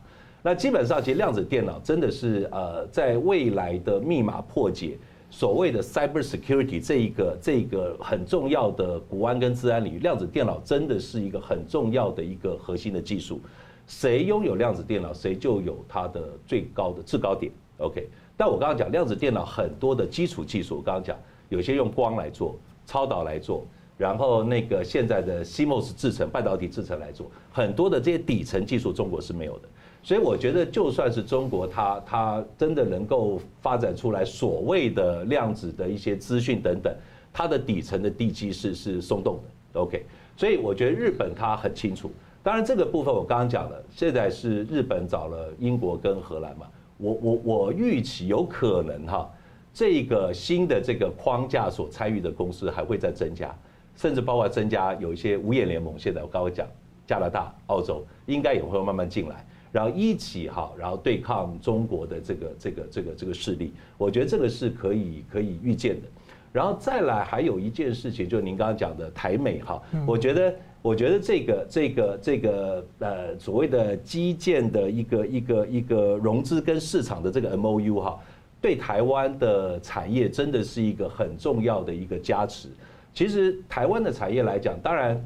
[0.47, 4.99] 那基本上，其实量子电脑真的是呃，在未来的密码破解，
[5.31, 13.41] 所谓的 cyber security 这一个这一个很重要的国安跟治安领域，量子电脑真的是一个很重要的一个核心的技术。
[13.87, 17.51] 谁拥有量子电脑，谁就有它的最高的制高点。
[17.79, 21.17] OK，但我刚刚讲量子电脑很多的基础技术，我刚刚讲
[21.49, 22.55] 有些用光来做，
[22.85, 29.69] 超导来做，然后那个现在的 CMOS 制程半导体制程来做，很多的这些底层技术中国是没有的。
[30.05, 36.95] 所以我觉得，就算是中国，它它真的能够发展出来所谓的量子的一些资讯等等，
[37.33, 39.37] 它的底层的地基是是松动
[39.73, 39.81] 的。
[39.81, 40.05] OK，
[40.37, 42.13] 所以我觉得日本它很清楚。
[42.43, 46.67] 当然这个部分我刚刚讲了，现在是日本找了英国跟荷兰嘛，
[46.99, 49.31] 我我我预期有可能哈，
[49.73, 53.57] 这个新的这个框架所参与的公司还会再增加，
[53.97, 55.99] 甚至包括增加有一些五眼联盟。
[55.99, 56.69] 现在我刚刚讲
[57.07, 59.47] 加拿大、澳洲应该也会慢慢进来。
[59.75, 66.07] 然后一起哈，然后对抗中国的这个这个这个这个势力，我觉得这个是可以可以预见的。
[66.53, 78.21] 然后再来还有一件事情，就是您刚刚讲的台美哈，我觉得我觉得这个这个这个呃所谓的基建的一个一个一个融资跟市场的这个 MOU 哈，
[78.61, 82.69] 对台湾的产业真的是一个很重要的一个加持。
[83.13, 85.21] 其实台湾的产业来讲，当然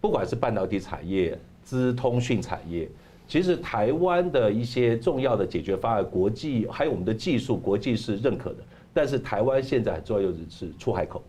[0.00, 2.88] 不管是半导体产业、资通讯产业。
[3.28, 8.56] 其实台湾的一些重要的解决方案，国际还有我们的技术，国际是认可的。
[8.94, 11.22] 但是台湾现在很重要的是出海口。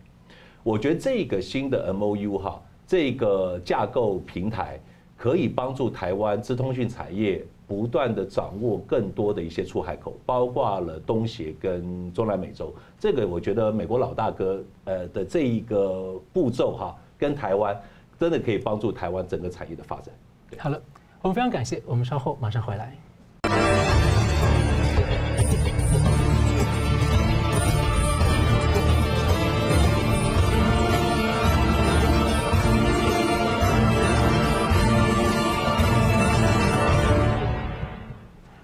[0.62, 4.80] 我觉得这个新的 MOU 哈，这个架构平台
[5.14, 12.74] 可以帮助台湾资通讯产业不断的掌握更多的一些出海口，包括了东协跟中南美洲。
[12.98, 17.78] 这个我觉得美国老大哥呃的这一个步骤哈，跟台湾
[18.18, 20.14] 真的可以帮助台湾整个产业的发展。
[20.56, 20.80] 好了。
[21.22, 22.96] 我们非常感谢，我们稍后马上回来。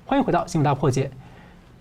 [0.06, 1.08] 欢迎回到《新闻大破解》。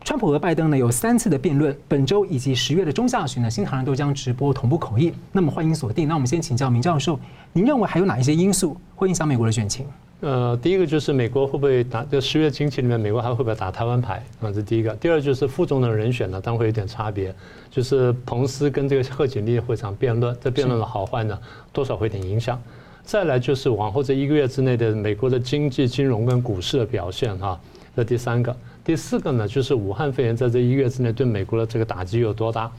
[0.03, 5.13] 川普和拜登呢有三次的辩论，本周以及十月的中下旬呢，新唐人都将直播同步口译。
[5.31, 6.05] 那么欢迎锁定。
[6.05, 7.17] 那我们先请教明教授，
[7.53, 9.87] 您认为还有哪一些因素会影响美国的选情？
[10.25, 12.03] 呃，第一个就是美国会不会打？
[12.09, 14.15] 这十月经济里面，美国还会不会打台湾牌？
[14.41, 14.91] 啊，这是第一个。
[14.95, 17.31] 第二就是副总统人选呢，当然会有点差别。
[17.69, 21.39] 就是彭斯跟这个贺锦丽会场辩论，这辩论的好坏呢，
[21.71, 22.59] 多少会有点影响。
[23.03, 27.59] 再来就是往后这一个月之内的美国的经济、金融跟股市的表现哈，
[27.95, 28.57] 这第三个。
[28.83, 32.71] 第四个呢，就是武汉肺炎在这一个月之内对美国的这个打击有多大？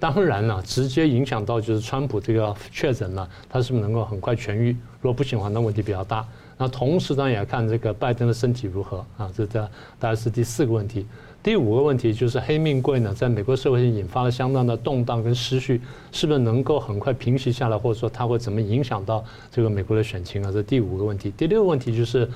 [0.00, 4.72] 当然了，直接影响到就是川普这个确诊了，他是不是能够很快痊愈？
[5.00, 6.26] 如果不行的话，那问题比较大。
[6.56, 9.60] 那同时呢也要看这个拜登的身体如何啊，这这
[9.98, 11.06] 大概是第四个问题。
[11.40, 15.80] 第五个问题就是黑命贵呢，在美国社会上引发了相当的动荡跟失序，
[16.10, 20.50] 是不是能够很快平息下来，或者说它会怎么影响到这个美国的选情啊？
[20.52, 21.32] 这第五个问题。
[21.36, 22.28] 第六个问题就是，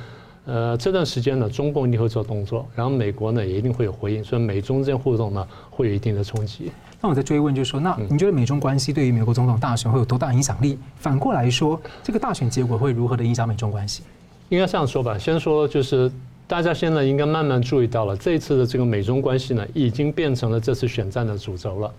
[0.47, 6.71] 呃，这段时间呢，中共一定会做动作，然后美国呢也一定会有回应，所以美中之间互动呢会有一定的冲击。
[7.03, 10.79] 那我在追问，就是说，那你觉得美中关系对于美国总统大选会有多大影响力？
[10.97, 14.03] 反过来说，这个大选结果会如何的影响美中关系？
[14.49, 16.11] 应该这样说吧，先说就是。
[16.49, 21.95] 大家现在应该慢慢注意到了，这一次的这个美中关系呢，已经变成了这次选战的主轴了。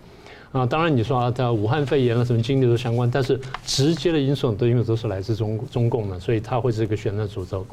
[0.52, 7.66] 啊，当然你说啊，在武汉肺炎啊什么经济都相关，但是直接的因素都因为都是来自中中共的，所以它会是一个选战主轴。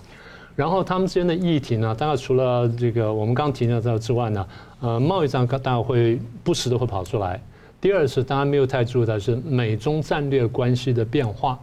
[0.56, 4.44] 然后他们之间的议题呢，当然除了这个我们刚提到的之外呢，
[4.82, 7.41] 呃，贸易战大概会不时的会跑出来。
[7.80, 11.58] 第二是大家没有太注意到是美中战略关系的变化。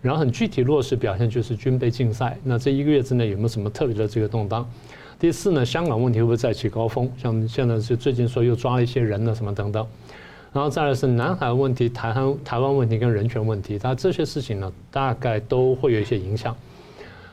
[0.00, 2.38] 然后很具体落实表现就是军备竞赛。
[2.44, 4.64] 那这一个月之内有没有什么特别的这个动荡？
[5.18, 7.10] 第四呢，香港问题会不会再起高峰？
[7.20, 9.84] 像现在是最近说又抓了一些人了什么等等。
[10.52, 16.56] 然后再来是南海问题、台湾台湾问题跟人权问题，它这些事情呢，大概都会有一些影响。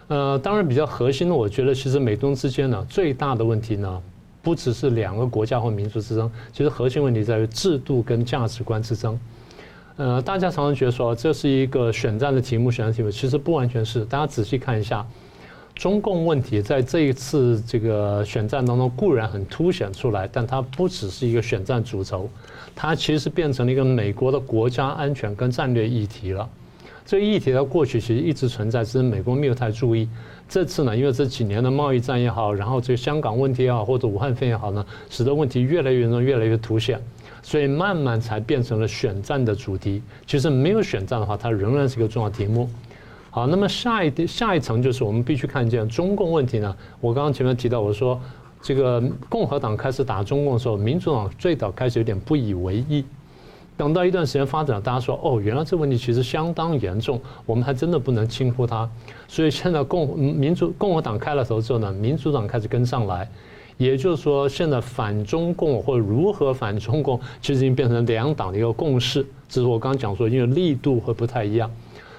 [0.08, 4.02] 呃，当然比较核心的，我觉得其实美中之间呢，最大的问题呢，
[4.46, 9.20] 不只是两个国家或民族之争，其实核心问题在于制度跟价值观之争。
[9.98, 14.06] 呃，大家常常觉得说这是一个选战的题目，选战题目其实不完全是。
[14.06, 15.04] 大家仔细看一下，
[15.74, 22.30] 中共问题在这一次这个选战当中固然很凸显出来，但它不只是一个选战主轴，
[22.76, 26.48] 它其实变成了一个美国的国家安全跟战略议题了。
[27.06, 30.10] 这个议题在过去其实一直存在，只是美国没有太注意。
[30.50, 37.00] 这次呢，因为这几年的贸易战也好，然后这个香港问题也好，或者武汉肺炎也好呢，使得问题越来越严重，越来越凸显。
[37.44, 40.02] 所以慢慢才变成了选战的主题。
[40.26, 42.68] 其实没有选战的话，它仍然是一个重要题目。
[43.30, 46.76] 好，那么下一下一层就是我们必须看见中共问题呢。
[47.00, 48.20] 我刚刚前面提到，我说
[48.64, 53.06] 这个共和党开始打中共的时候，民主党最早开始有点不以为意。
[53.78, 58.90] 等到一段时间发展，大家说哦，原来这个问题其实相当严重，我们还真的不能轻忽它。
[59.28, 63.30] 所以现在共民主共和党开了头之后呢，民主党开始跟上来。
[63.78, 69.22] 也就是说，现在反中共或如何反中共，其实已经变成两党的一个共识。
[69.50, 71.70] 只是我刚刚讲说，因为力度会不太一样，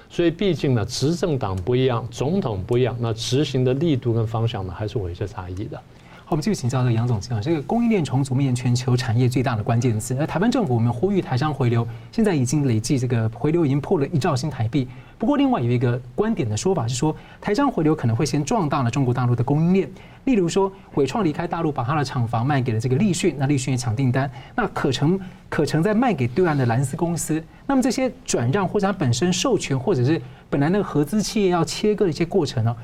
[0.07, 5.81] 所以毕竟呢，执政党不一样，总统不一样，那执行的力度跟方向呢，还是有一些差异的。
[6.29, 10.13] 我们继续请教这个杨总监啊，这个供应链重组面临全球产业最大的关键词。
[10.19, 14.85] 而台湾政府我们呼吁台商回流，现在已经累计这个回流已经破了一兆新台币。
[15.17, 19.89] 不过，另外有一个观点的说法是说，台商回流可能会先壮大了中国大陆的供应链。
[20.25, 27.41] 例如说，纬创离开大陆，把他的厂房卖给了这个立讯，那立讯也抢订单，那可成可成再卖给对岸的蓝思公司。
[27.65, 32.75] 那么这些转让或者它本身授权，或者是本来那个合资企业要切割的一些过程呢，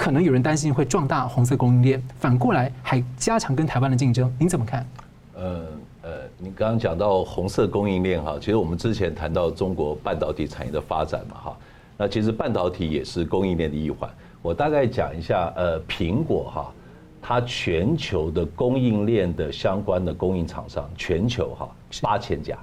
[0.00, 4.34] 可能有人担心会壮大红色供应链，反过来还加强跟台湾的竞争。
[4.38, 4.86] 您怎么看？
[5.34, 5.66] 呃
[6.00, 11.56] 呃，你刚刚讲到红色供应链哈，其实我们之前谈到中国半导体产业的发展嘛哈。
[11.98, 14.08] 那其实半导体也是供应链的一环。
[14.40, 16.72] 我大概讲一下，呃，苹果哈，
[17.20, 21.68] 它全球的供应链的相关的供应厂商，全球哈
[22.00, 22.56] 八千家，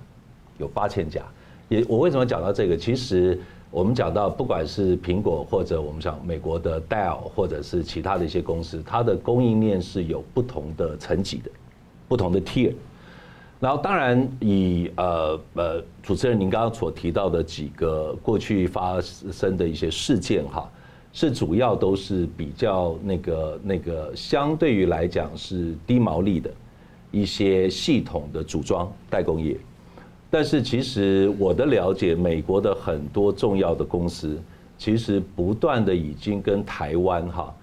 [0.57, 1.21] 有八千家。
[1.69, 2.75] 也我为什么讲到这个？
[2.75, 11.51] 其实我们讲到，不管是苹果或者我们讲美国的 Dell，或者是其他的一些公司，它的供应链是有不同的层级的，
[12.07, 12.73] 不同的 tier。
[13.59, 20.71] 然后当然以呃呃主持人您刚刚所提到的几个过去发生的一些事件哈，
[21.11, 26.49] 是主要都是比较那个那个相对于来讲是低毛利的
[27.11, 29.57] 一些系统的组装代工业，
[30.29, 34.37] 但是其实我的了解，美国的很多重要的公司
[34.77, 37.55] 其实不断的已经跟台湾哈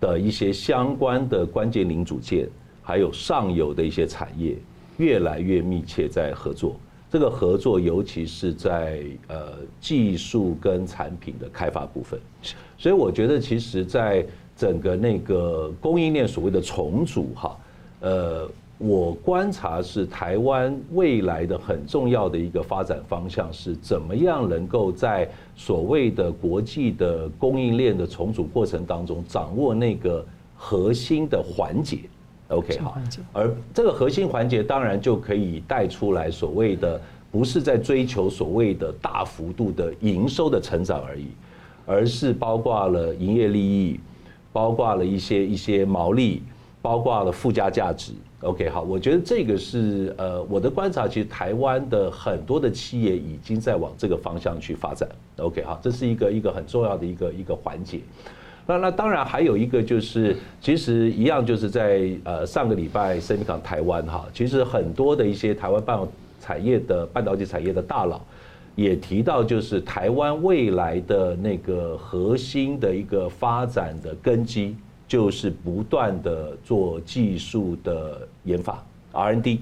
[0.00, 2.48] 的一些相关的关键零组件，
[2.82, 4.56] 还有上游的一些产业。
[4.98, 6.76] 越来越密切在合作，
[7.10, 12.20] 这个合作尤其是在呃技术跟产品的开发部分，
[12.76, 14.24] 所以我觉得其实在
[14.54, 17.56] 整个那个供应链所谓的重组哈，
[18.00, 18.48] 呃，
[18.84, 30.26] 我观察是台湾未来的很重要的一个发展方向是怎么样能够在所谓的国际的供应链的重组过程当中掌握那个
[30.56, 31.98] 核心的环节。
[32.48, 32.98] OK 好，
[33.32, 41.28] 而这个核心环节当然就可以带出来所谓的，不是在追求所谓的大幅度的营收的成长而已，
[41.86, 44.00] 而是包括了营业利益，
[44.52, 46.42] 包括了一些一些毛利，
[46.82, 48.12] 包括了附加价值。
[48.42, 55.08] OK，好，我觉得这个是呃我的观察，其实台湾的很多的企业已经在往这个方向去发展。
[55.36, 58.00] OK，好，这是一个一个很重要的一个一个环节。
[58.66, 66.00] 那那当然还有一个就是，其实一样就是在呃上个礼拜 SEMICON 台湾哈，其实很多的一些台湾半
[66.40, 68.20] 产业的半导体产业的大佬
[68.74, 74.76] 也提到，就是台湾未来的那个核心的一个发展的根基。
[75.12, 78.82] 就是不断的做技术的研发
[79.12, 79.60] R&D，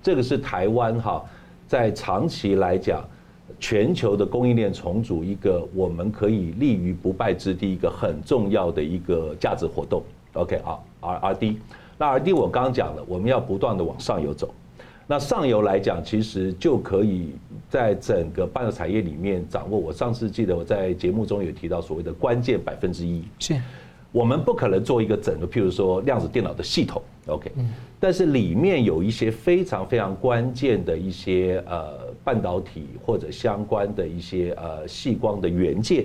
[0.00, 1.20] 这个是台湾哈
[1.66, 3.04] 在长期来讲，
[3.58, 10.00] 全球的供应链重组一个我们可以立于不败之地一个很重要的一个价值活动。
[10.34, 11.58] OK 啊，R R&D，
[11.98, 14.54] 那 R&D 我刚刚讲了，我们要不断的往上游走。
[15.08, 17.30] 那上游来讲，其实就可以
[17.68, 19.76] 在整个半导产业里面掌握。
[19.76, 23.24] 我上次记得我在节目中有提到所谓的关键百分之一。
[23.40, 23.60] 是。
[24.14, 27.50] 我们不可能做一个整个，譬如说量子电脑的系统，OK，
[27.98, 36.04] 但是里面有一些非常非常关键的一些呃半导体或者相关的一些呃细光的元件，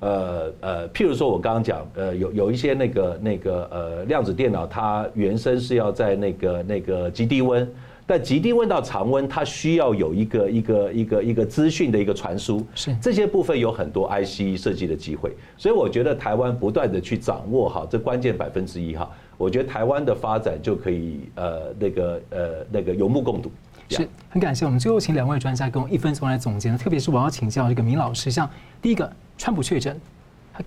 [0.00, 7.64] 呃呃，譬如说我刚刚讲，呃有有一些那个那个呃量子电脑，它原生是要在那个那个极低温。
[8.06, 23.50] 但极低温到常温，它需要有一个一个一个一个资讯的一个传输，是这些部分有很多 IC 设计的机会，所以我觉得台湾不断的去掌握好这关键百分之一哈，我觉得台湾的发展就可以呃那个呃那个有目共睹。
[23.90, 28.48] 是很感谢我们最后请两位专家跟我一分钟来总结，特别是我要请教这个明老师，像
[28.80, 29.98] 第一个川普确诊，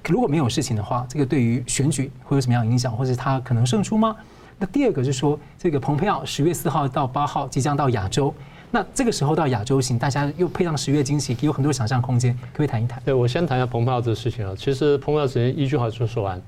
[0.08, 4.16] 如果没有事情的话，这个对于选举会有什么样的影响，或者他可能胜出吗？
[4.60, 8.34] 那第二个是说，这个蓬佩奥十月四号到八号即将到亚洲，
[8.72, 13.00] 那这个时候到亚洲行，大家又配上十月惊喜，有很多想象空间，可以谈一谈？
[13.06, 14.56] 对，我先谈一下蓬佩奥这个事情啊。
[14.58, 16.42] 其实蓬佩奥首先一句话就说完，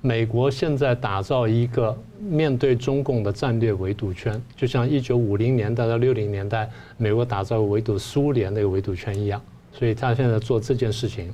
[0.00, 9.40] 美国现在打造一个面对中共的战略围堵圈，就像一九五零年代到六零年代美国打造围堵苏联那个围堵圈一样，
[9.72, 11.32] 所以他现在做这件事情。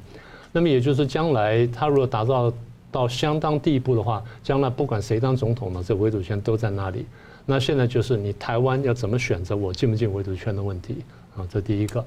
[0.52, 2.52] 那么也就是将来他如果打造。
[2.90, 7.06] 到相当地步的话，将来不管谁当总统呢，这围堵圈都在那里。
[7.46, 10.96] 那现在就是你台湾要怎么选择我进不进围堵圈的问题
[11.36, 12.04] 啊，这第一个。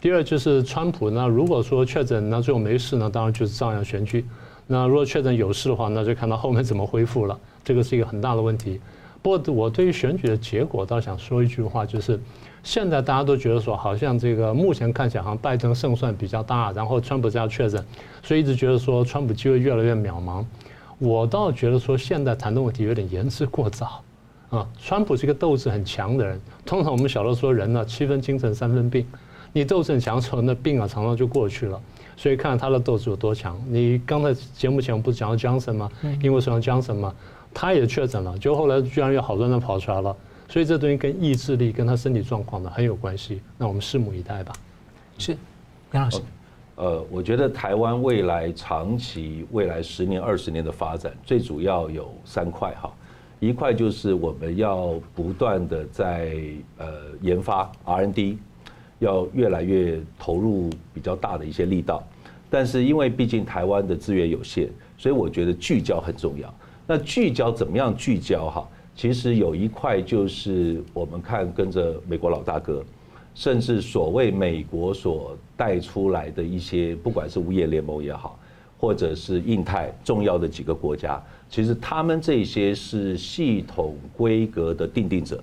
[0.00, 4.24] 第二就是川普呢，如果说确诊，那最后没事呢，当然就是照样选举。
[4.66, 7.38] 那如果确诊有事的话，那就看到后面怎么恢复了。
[7.64, 8.80] 这个是一个很大的问题。
[9.22, 12.18] 不过我对于选举的结果倒想说一句话，就是。
[12.62, 17.84] 现在大家都觉得说，好像这个目前看起来好像拜登胜算比较大，然后川普这样确诊，
[18.22, 20.44] 所以一直觉得说川普机会越来越渺茫。
[20.98, 24.00] 我倒觉得说，现在谈的问题有点言之过早
[24.50, 24.64] 啊。
[24.78, 29.04] 川普是一个斗志很强的人，通常我们小时候说人呢七分精神三分病，
[29.52, 31.80] 你斗志很强的时候，那病啊常常就过去了。
[32.16, 33.60] 所以看他的斗志有多强。
[33.68, 35.90] 你刚才节目前我们不是讲到江森吗？
[36.22, 37.12] 因为说强森吗，
[37.52, 40.14] 他也确诊了，就后来居然有好多人跑出来了。
[40.52, 43.40] 所以这东西跟意志力、跟他身体状况呢很有关系。
[43.56, 44.52] 那我们拭目以待吧。
[45.16, 45.34] 是，
[45.92, 46.20] 杨老师。
[46.76, 52.92] 呃，我觉得台湾未来长期、未来十年、二十年的发展，最主要有三块哈。
[53.40, 56.36] 一块就是我们要不断的在
[56.76, 56.86] 呃
[57.22, 58.36] 研发 R&D，
[58.98, 62.06] 要越来越投入比较大的一些力道。
[62.50, 66.54] 但是因为毕竟台湾的资源有限，所以我觉得聚焦很重要。
[66.86, 68.68] 那聚焦怎么样聚焦哈？
[68.94, 72.84] 其实有一块就是我们看跟着美国老大哥，
[73.34, 78.38] 甚至所谓美国所带出来的一些，不管是物业联盟也好，
[78.78, 85.42] 或者是印太重要的几个国家，其实他们这些是系统规格的定定者，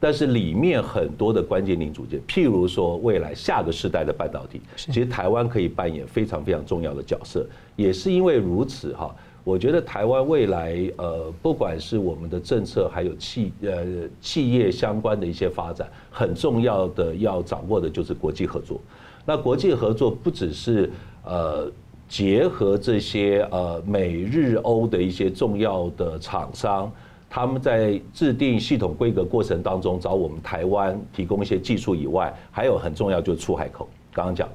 [0.00, 7.46] 但是里面很多的关键零组件，譬如说未来下个世代的半导体，其实台湾可以扮演非常非常重要的角色，
[7.76, 9.14] 也是因为如此哈。
[9.48, 13.86] 我觉得台湾未来，呃，不管是我们的政策，还有企呃
[14.20, 18.78] 企业相关的一些发展，很重要的要掌握的就是国际合作。
[19.24, 20.90] 那国际合作不只是
[21.24, 21.72] 呃
[22.06, 26.92] 结合这些呃美日欧的一些重要的厂商，
[27.30, 33.88] 他们在制定系统规格过程当中找我们台湾提供一些技术以外，还有很重要就是出海口。
[34.12, 34.46] 刚刚讲。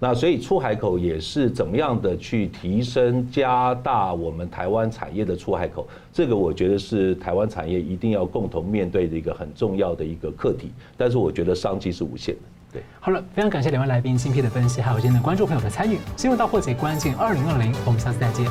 [0.00, 5.84] 那所以出海口也是怎么样的去提升、加大我们台湾产业的出海口？
[6.12, 10.70] 这个我觉得是台湾产业一定要共同面对的一个很重要的一个课题。
[10.96, 12.40] 但是我觉得商机是无限的。
[12.72, 15.98] 对，好了，非常感谢两位来宾精辟的分析，还有今天的观众朋友的参与。
[16.16, 18.46] 新闻大破解关键二零二零，我们下次再见。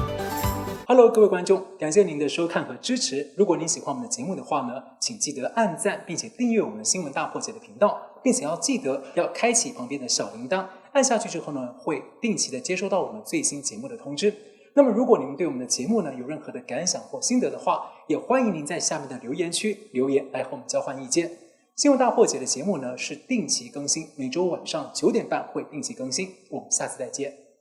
[0.86, 3.26] Hello，各位观众，感谢您的收看和支持。
[3.36, 10.64] 如果您喜欢我们的节目的话呢，请记得按赞，并且订阅我们新闻大破解的频道，并且要记得要开启旁边的小铃铛。
[10.98, 14.34] 按下去之后呢，会定期的接收到我们最新节目的通知。
[14.74, 21.30] 那么，如果您对我们的节目呢有任何的感想或心得的话，也欢迎您在下面的留言区留言来和我们交换意见。
[21.76, 26.34] 新闻大破解的节目呢是定期更新，每周晚上九点半会定期更新。
[26.50, 27.47] 我们下次再见。